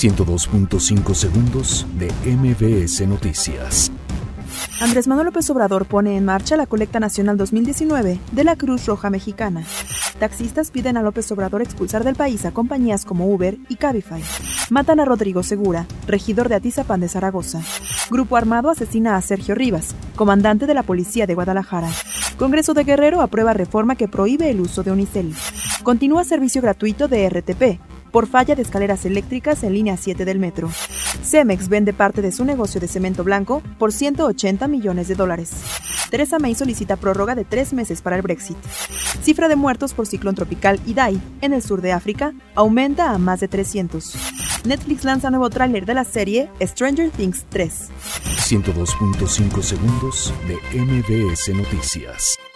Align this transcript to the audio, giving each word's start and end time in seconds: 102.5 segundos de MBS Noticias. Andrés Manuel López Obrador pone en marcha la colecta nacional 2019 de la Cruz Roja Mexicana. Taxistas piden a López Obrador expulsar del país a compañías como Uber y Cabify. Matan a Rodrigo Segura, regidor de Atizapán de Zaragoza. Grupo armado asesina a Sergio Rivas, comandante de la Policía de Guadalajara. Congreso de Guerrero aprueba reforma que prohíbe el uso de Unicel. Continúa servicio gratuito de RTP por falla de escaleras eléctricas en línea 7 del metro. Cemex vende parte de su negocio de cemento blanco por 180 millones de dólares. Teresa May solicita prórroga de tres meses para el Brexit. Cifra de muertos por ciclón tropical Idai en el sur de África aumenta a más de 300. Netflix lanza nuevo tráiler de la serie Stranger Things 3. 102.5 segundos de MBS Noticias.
102.5 0.00 1.12
segundos 1.12 1.86
de 1.98 2.10
MBS 2.24 3.06
Noticias. 3.06 3.92
Andrés 4.80 5.06
Manuel 5.06 5.26
López 5.26 5.50
Obrador 5.50 5.84
pone 5.84 6.16
en 6.16 6.24
marcha 6.24 6.56
la 6.56 6.64
colecta 6.64 7.00
nacional 7.00 7.36
2019 7.36 8.18
de 8.32 8.44
la 8.44 8.56
Cruz 8.56 8.86
Roja 8.86 9.10
Mexicana. 9.10 9.62
Taxistas 10.18 10.70
piden 10.70 10.96
a 10.96 11.02
López 11.02 11.30
Obrador 11.32 11.60
expulsar 11.60 12.02
del 12.02 12.14
país 12.14 12.46
a 12.46 12.52
compañías 12.52 13.04
como 13.04 13.26
Uber 13.26 13.58
y 13.68 13.76
Cabify. 13.76 14.22
Matan 14.70 15.00
a 15.00 15.04
Rodrigo 15.04 15.42
Segura, 15.42 15.84
regidor 16.06 16.48
de 16.48 16.54
Atizapán 16.54 17.00
de 17.00 17.08
Zaragoza. 17.10 17.60
Grupo 18.10 18.38
armado 18.38 18.70
asesina 18.70 19.16
a 19.16 19.20
Sergio 19.20 19.54
Rivas, 19.54 19.94
comandante 20.16 20.66
de 20.66 20.72
la 20.72 20.82
Policía 20.82 21.26
de 21.26 21.34
Guadalajara. 21.34 21.90
Congreso 22.38 22.72
de 22.72 22.84
Guerrero 22.84 23.20
aprueba 23.20 23.52
reforma 23.52 23.96
que 23.96 24.08
prohíbe 24.08 24.48
el 24.48 24.60
uso 24.60 24.82
de 24.82 24.92
Unicel. 24.92 25.34
Continúa 25.82 26.24
servicio 26.24 26.62
gratuito 26.62 27.06
de 27.06 27.28
RTP 27.28 27.89
por 28.10 28.26
falla 28.26 28.54
de 28.54 28.62
escaleras 28.62 29.04
eléctricas 29.04 29.62
en 29.62 29.74
línea 29.74 29.96
7 29.96 30.24
del 30.24 30.38
metro. 30.38 30.70
Cemex 31.24 31.68
vende 31.68 31.92
parte 31.92 32.22
de 32.22 32.32
su 32.32 32.44
negocio 32.44 32.80
de 32.80 32.88
cemento 32.88 33.24
blanco 33.24 33.62
por 33.78 33.92
180 33.92 34.68
millones 34.68 35.08
de 35.08 35.14
dólares. 35.14 35.52
Teresa 36.10 36.38
May 36.38 36.54
solicita 36.54 36.96
prórroga 36.96 37.34
de 37.34 37.44
tres 37.44 37.72
meses 37.72 38.02
para 38.02 38.16
el 38.16 38.22
Brexit. 38.22 38.56
Cifra 39.22 39.48
de 39.48 39.56
muertos 39.56 39.94
por 39.94 40.06
ciclón 40.06 40.34
tropical 40.34 40.80
Idai 40.86 41.20
en 41.40 41.52
el 41.52 41.62
sur 41.62 41.80
de 41.80 41.92
África 41.92 42.34
aumenta 42.54 43.12
a 43.12 43.18
más 43.18 43.40
de 43.40 43.48
300. 43.48 44.14
Netflix 44.64 45.04
lanza 45.04 45.30
nuevo 45.30 45.48
tráiler 45.50 45.86
de 45.86 45.94
la 45.94 46.04
serie 46.04 46.50
Stranger 46.60 47.10
Things 47.10 47.46
3. 47.48 47.90
102.5 48.50 49.62
segundos 49.62 50.34
de 50.48 50.56
MBS 50.78 51.54
Noticias. 51.54 52.49